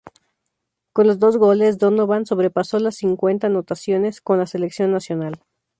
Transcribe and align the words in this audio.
Con 0.93 1.05
los 1.05 1.19
dos 1.19 1.37
goles 1.37 1.77
Donovan 1.77 2.25
sobrepasó 2.25 2.79
las 2.79 2.95
cincuenta 2.95 3.45
anotaciones 3.45 4.19
con 4.19 4.39
la 4.39 4.47
selección 4.47 4.91
nacional. 4.91 5.43